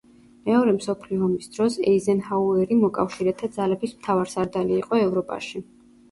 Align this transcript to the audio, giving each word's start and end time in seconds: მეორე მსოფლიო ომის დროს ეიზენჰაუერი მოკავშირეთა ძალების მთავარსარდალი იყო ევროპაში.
მეორე 0.49 0.71
მსოფლიო 0.75 1.25
ომის 1.25 1.49
დროს 1.57 1.75
ეიზენჰაუერი 1.91 2.77
მოკავშირეთა 2.83 3.49
ძალების 3.57 3.93
მთავარსარდალი 3.99 4.75
იყო 4.79 4.99
ევროპაში. 5.03 5.63